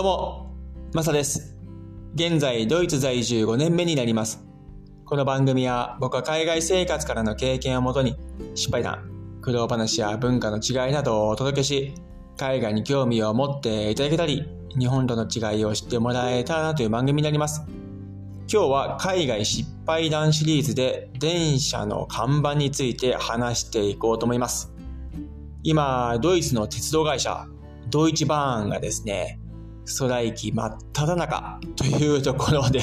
[0.00, 0.56] どうも、
[0.94, 1.58] マサです。
[2.14, 4.42] 現在、ドイツ在住5年目になります。
[5.04, 8.16] この番組は僕は海外生活からの経験をもとに
[8.54, 9.10] 失敗談、
[9.42, 11.92] 苦労話や文化の違いなどをお届けし、
[12.38, 14.48] 海外に興味を持っていただけたり、
[14.78, 17.60] 日本との違いを知ってもらえたらなという番組になります。
[18.50, 24.72] 今日は海外失敗談シリーズで電車の看板について話していこうと思います。
[25.62, 27.46] 今、ドイツの鉄道会社、
[27.90, 29.39] ドイツバーンがですね、
[29.84, 32.80] ストライキ真っ只中というところで。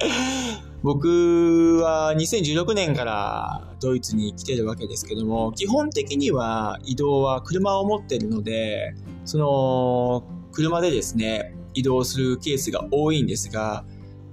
[0.82, 8.94] 僕は2016年からドイツに来てるわけですけども、基本的には移動は車を持ってるので、
[9.24, 13.84] その車でですね、移動するケースが多いんですが、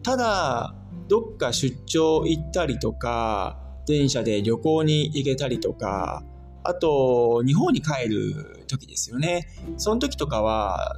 [0.03, 0.73] ただ、
[1.07, 6.23] どっか出張行ったりとか、電車で旅行に行けたりとか、
[6.67, 9.47] あと、日本に帰る時ですよね。
[9.77, 10.97] その時とかは、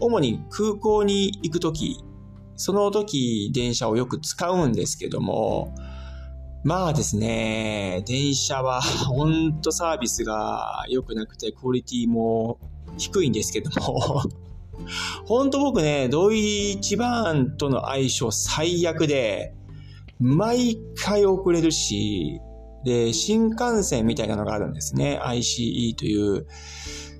[0.00, 2.02] 主に空港に行く時、
[2.56, 5.72] その時電車をよく使うんですけども、
[6.64, 12.58] まあですね、電車は 本当サービスが良くなくて、クオリティも
[12.98, 14.22] 低いんですけども、
[15.26, 19.54] 本当僕ね、ドイツバーンとの相性最悪で、
[20.18, 22.40] 毎回遅れるし、
[22.84, 25.18] で、新幹線みたいなのがあるんですね。
[25.22, 26.46] ICE という。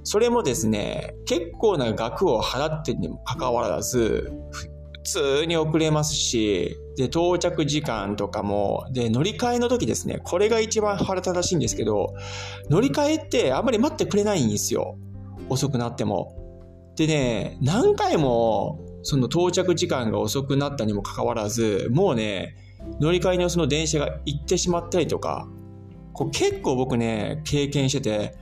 [0.03, 4.69] それもですね、結構な額を払ってにもかかわらず、普
[5.03, 12.15] 通に遅れますし、で、到着時間とかも、で、乗り換えの時ですね、これが一番腹立たしいんですけど、
[12.71, 14.97] 乗り換えってあんまり待ってくれないんですよ。
[15.49, 16.37] 遅くなっても。
[16.97, 22.57] でね、何回も、その到着時間が遅くなったにもかかわらず、もうね、
[23.01, 25.49] 乗り換えのその電車が行ってしまったりとか、
[26.13, 28.37] こう結構僕ね、経験してて、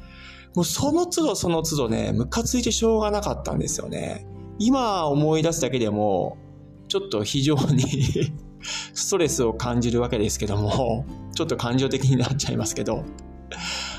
[0.54, 4.26] もうその都度その都度ね、ムカついてしょうがなかったんですよね。
[4.58, 6.36] 今思い出すだけでも、
[6.88, 7.84] ちょっと非常に
[8.92, 13.04] ストレスを感じるわけですけども、ちょっと感情的になっちゃいますけど、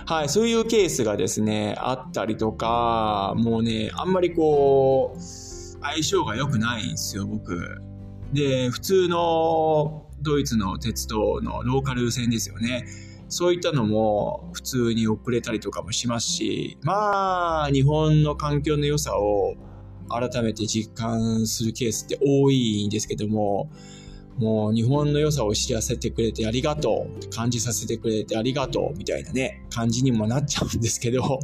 [0.06, 7.82] はい、そういうケースがですね、あったりとか、もうね、あんまりこう、相性が良くないんですよ、僕。
[8.32, 12.86] で、普通のドイツの鉄道のローカル線ですよね。
[13.30, 19.56] そういったのも普通に遅れたりとかもしますし、まあ、日本の環境の良さを
[20.08, 23.72] 改めて実感するケースって多いんですけども、
[24.38, 31.40] もう日本の良さを知らせてくれてありがとう、感じさせてくれてありがとうみたいなね、感じにもなっちゃうんですけど、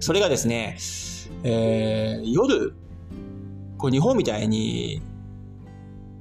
[0.00, 0.76] それがですね、
[1.42, 2.74] えー、夜、
[3.76, 5.02] こう日本みたいに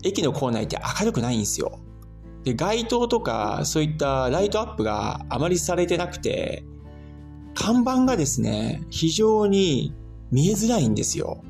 [0.03, 1.79] 駅の構内って明るくないんですよ。
[2.43, 6.63] で、街灯とかそういったライトアップがあまりされてなくて、
[7.53, 9.93] 看板がですね、非常に
[10.31, 11.41] 見えづらいんですよ。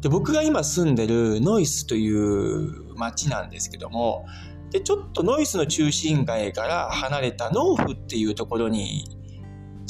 [0.00, 4.26] で、僕が今住んでるノイスという街なんですけども、
[4.70, 9.04] で、ちょっとノイスの中心街から離れたノーフっていうところに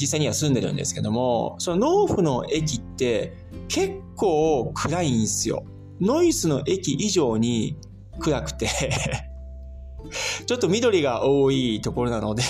[0.00, 3.36] 実際には住んでるんですけども、そのノーフの駅って
[3.68, 5.64] 結構暗いんですよ。
[6.00, 7.76] ノイスの駅以上に
[8.20, 8.68] 暗くて
[10.46, 12.42] ちょっと緑が多いところなので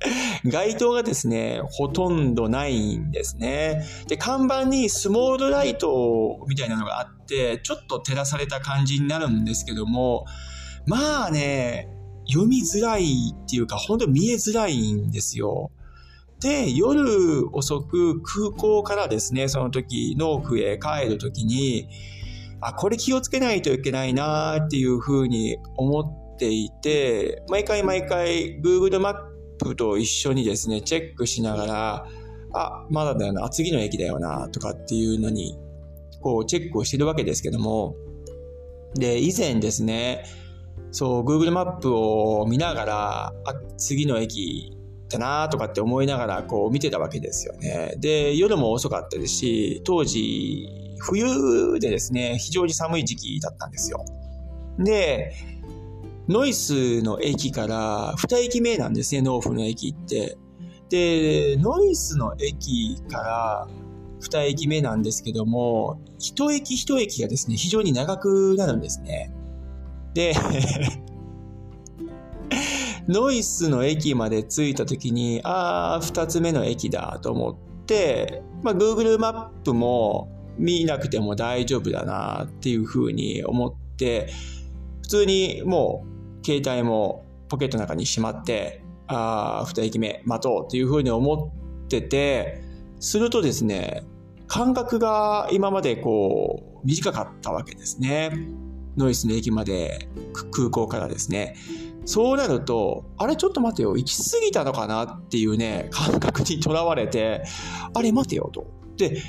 [0.44, 3.84] 街灯がですね、ほとんどないんですね。
[4.08, 10.26] で、看板にスモールライトみたいなのがあって、ちょっと照らされた感じになるんですけども、
[10.86, 11.88] まあね、
[12.28, 15.70] 読みづらいっていうか、本当に見えづらいんですよ。
[16.40, 21.88] で、夜遅く空港からですね、その時、農夫へ帰る時に、
[22.60, 26.00] あ、これ気をつけないといけないなっていうふうに思
[26.34, 29.14] っていて、毎回毎回 Google マッ
[29.58, 32.06] プと一緒にですね、チェックしながら、
[32.52, 35.58] あ、まだだよな、次の駅だよな、とかっていうのに、
[36.20, 37.96] こうチェックをしてるわけですけども、
[38.94, 40.24] で、以前ですね、
[40.90, 43.34] そう、Google マップを見ながら、あ、
[43.76, 44.75] 次の駅
[45.08, 47.94] だなとかって思いながらこう見てたわけですよね。
[47.98, 50.68] で、夜も遅かったですし、当時、
[50.98, 54.04] 冬でですね、非常に寒い時期だったんですよ。
[54.78, 55.32] で、
[56.28, 60.36] ノイスの駅から2駅目なんですね、ノーフの駅って。
[60.88, 63.68] で、ノイスの駅から
[64.20, 69.30] 2駅目なんですけども、1駅1駅がですね、非常に長くなるんですね。
[70.14, 70.34] で、
[73.08, 84.30] ノイスの駅まで着いた時に、ああ、2つ目の駅だと思って、まあ、Google マップも見なくても大丈夫だなっていうふうに思って、
[85.02, 86.04] 普通にも
[86.42, 91.52] う携帯もポケットの中にしまって、ああ、2駅目待とうっていうふうに思
[91.84, 92.62] ってて、
[92.98, 94.02] するとですね、
[94.48, 98.32] 間隔が今までこう、短かったわけですね。
[98.96, 100.08] ノイスの駅まで、
[100.50, 101.56] 空港からですね。
[102.06, 107.42] そうなると、あれちょっと待てよ、行き過ぎたのかなっていうね、感覚にとらわれて、
[107.92, 108.66] あれ待てよと。
[108.96, 109.20] で、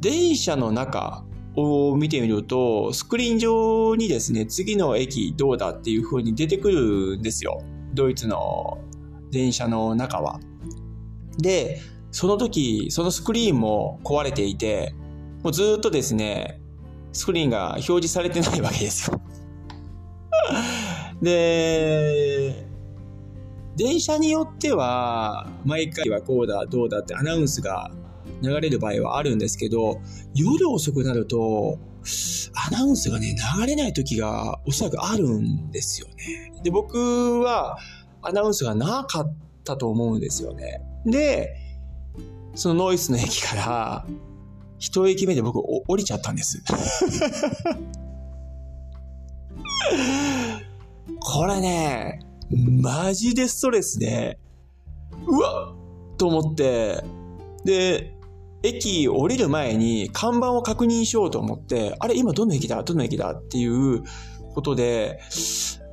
[0.00, 1.24] 電車の中
[1.54, 7.62] を見てみると、スクリーン上にですね、次の駅どうだっていう風に出てくるんですよ。
[7.92, 8.78] ドイツの
[9.30, 10.40] 電車の中は。
[11.38, 14.94] で、その時、そのスクリーンも壊れていて、
[15.42, 16.60] もうずっとですね、
[17.12, 19.20] スクリーンが表示されてないわけですよ。
[21.22, 22.66] で、
[23.76, 27.90] 電車によっては、毎回はこうだ、どうだってアナウンスが
[28.42, 30.00] 流れる場合はあるんですけど、
[30.34, 31.78] 夜遅くなると、
[32.54, 36.14] アナウンスがね、流れない時がおそらくあるんですよね。
[36.62, 37.78] で、僕は
[38.22, 39.32] アナウンスがなかっ
[39.64, 40.80] たと思うんですよね。
[41.04, 41.54] で、
[42.54, 44.06] そのノイスの駅から、
[44.78, 46.62] 一駅目で僕降りちゃったんです。
[51.30, 52.20] これね、
[52.80, 54.38] マジでストレスで、
[55.26, 57.04] うわっと思って、
[57.66, 58.14] で、
[58.62, 62.82] 駅降りる前に看板を確認しようと思って、あれ今どの駅だ？
[62.82, 63.32] どの駅だ？
[63.32, 64.04] っていう
[64.54, 65.20] ことで、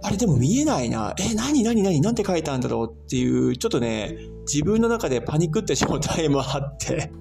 [0.04, 1.14] あれでも見えないな。
[1.20, 4.16] え、何何何なんて書いたんだろうっていう、ちょっとね、
[4.48, 7.12] 自分の中でパニックって状態もあって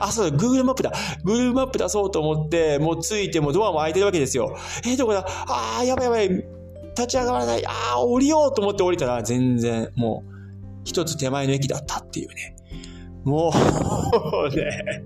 [0.00, 0.92] あ、そうだ、Google マップだ。
[1.24, 4.54] Google マップ出そうと思って、もうついてもドアも開いてるわけですよ。
[4.84, 5.24] えーどこだ？
[5.26, 6.61] あー、やばいやばい。
[6.96, 7.66] 立ち上がらない。
[7.66, 10.32] あー、降りようと思って降りたら、全然、もう、
[10.84, 12.56] 一つ手前の駅だったっていうね。
[13.24, 13.52] も
[14.52, 15.02] うね、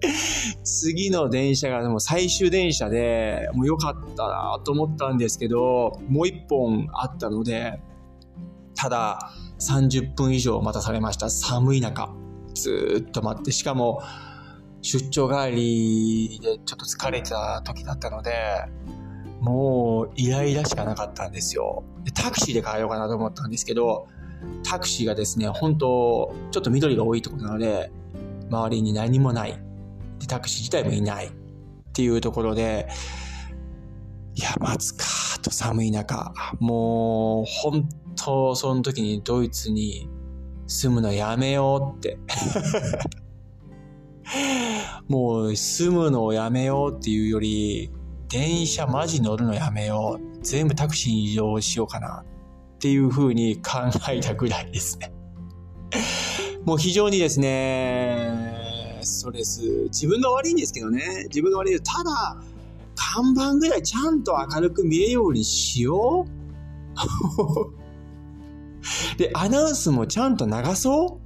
[0.64, 7.80] 次の電車がもう最終電車で、もう良かったなと思ったんですけど、もう一本あったので、
[8.74, 11.28] ただ30分以上待たされました。
[11.28, 12.10] 寒い中。
[12.54, 14.02] ずっと待って、しかも
[14.82, 18.32] 出張帰りでちょっと疲れた時だったので、
[19.40, 21.82] もうイライラしかなかったんですよ。
[22.04, 24.06] でタクシーで帰ろうかなと思ったんですけど、
[24.62, 27.90] タクシーがですね、本当ちょっと緑が多いところなので、
[28.50, 29.58] 周りに何もない。
[30.18, 31.26] で、タクシー自体もいない。
[31.26, 32.88] っていうところで、
[34.34, 35.04] いや、待つか、
[35.42, 36.32] と寒い中。
[36.58, 40.08] もう、本当その時にドイツに
[40.66, 42.18] 住むのやめようって。
[45.08, 47.90] もう住むのをやめようっていうより、
[48.30, 50.38] 電車マジ乗るのやめよう。
[50.42, 52.24] 全部タクシーに移動しようかな。
[52.76, 55.12] っていうふうに考えたぐらいですね。
[56.64, 62.40] もう非常にですね、ストレス、自分が悪いんですけどね、自分が悪いただ、
[62.94, 66.30] 看板ぐらいちゃんと明るく見えるようにしよう
[69.18, 71.18] で、アナウンスもちゃんと流そ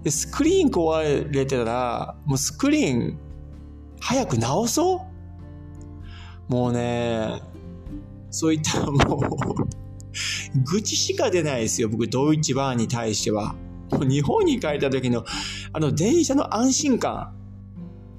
[0.00, 3.18] うで、スクリーン壊れてたら、もうスクリーン
[4.00, 5.00] 早く直そう
[6.48, 7.42] もうね、
[8.30, 13.54] そういったもう愚痴しか出ないですよ、僕、ドイツバーンに対しては。
[13.90, 15.24] もう日本に帰った時の、
[15.72, 17.32] あの電車の安心感。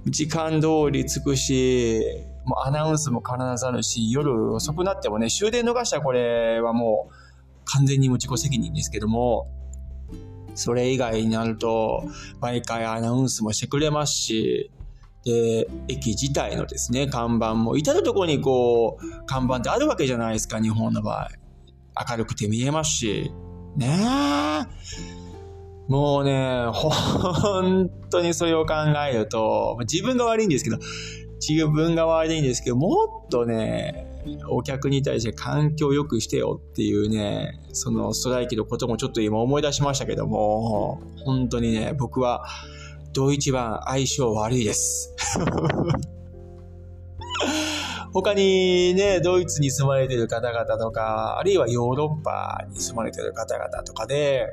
[0.06, 2.02] 時間通り着くし、
[2.46, 7.14] もうアナウンスも必ずあるし、夜遅くなってもね、終電逃したらこれはもう、
[7.66, 9.50] 完全にも自己責任ですけども、
[10.56, 12.06] それ以外になると、
[12.40, 14.72] 毎回アナウンスもしてくれますし、
[15.28, 21.30] で、駅自体のですね、看板も、至るところにこう、看板ってあるわけじゃないですか、日本の場合。
[22.10, 23.32] 明るくて見えますし、
[23.76, 25.92] ねえ。
[25.92, 28.74] もうね、本当にそれを考
[29.10, 30.78] えると、自分が悪いんですけど、
[31.46, 34.08] 自分が悪いんですけど、もっとね、
[34.50, 42.46] お客に対して環境を良くしてよっていうね、そのストライキのこともちょっと今思い出しましたけども、本当にね、僕は、
[43.14, 45.14] ドイツ版相性悪いです。
[48.14, 54.48] 他にね、ドイツに住まれてる方々とか、あるいはヨーロッパに住まれてる方々とかで、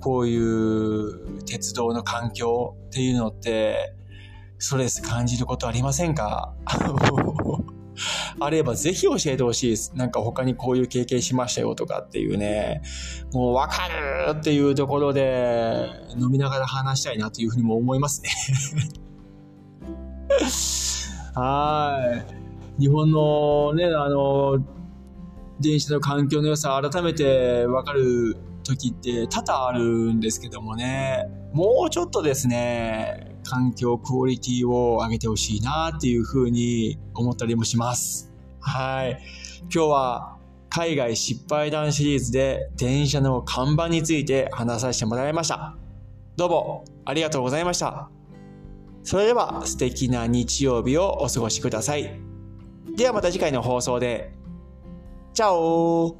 [0.00, 3.94] こういう鉄道の環境っていうのって、
[4.58, 6.54] ストレス感じることありませんか？
[8.40, 9.92] あればぜひ教えてほしいです。
[9.94, 12.82] なんか他にこういう経験しましたよとかっていうね、
[13.32, 18.30] もうわかるっていうところで飲みながら話したいなというふうにも思いますね
[21.34, 22.22] は
[22.78, 22.82] い。
[22.82, 24.58] 日本のね、あの、
[25.60, 29.82] 電車の環境の良さ改めてわかる時って多々ある
[30.12, 38.32] んですけどもね、もうちょっとですね、環境クオリティを上げてほしいなっていうふうに思ったりもします。
[38.60, 39.22] はい。
[39.62, 40.36] 今日は
[40.70, 45.76] 海外失敗談シリーズで電車の看板について話させてもらいました。
[46.36, 48.10] どうもありがとうございました。
[49.04, 52.18] それでは素敵な日曜日をお過ごしください。
[52.96, 54.32] ではまた次回の放送で。
[55.34, 56.16] チャオ